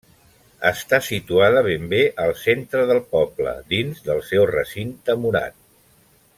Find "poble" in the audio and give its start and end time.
3.13-3.55